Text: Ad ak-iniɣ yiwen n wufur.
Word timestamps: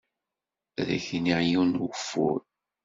Ad 0.79 0.87
ak-iniɣ 0.97 1.39
yiwen 1.49 1.69
n 1.77 1.81
wufur. 1.81 2.41